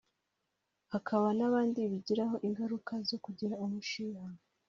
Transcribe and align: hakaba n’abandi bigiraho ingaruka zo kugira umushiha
hakaba 0.93 1.27
n’abandi 1.37 1.79
bigiraho 1.91 2.35
ingaruka 2.47 2.93
zo 3.09 3.17
kugira 3.23 3.53
umushiha 3.63 4.23